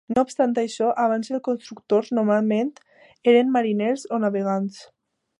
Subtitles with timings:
[0.17, 2.71] No obstant això, abans els constructors normalment
[3.33, 4.81] eren mariners o navegants.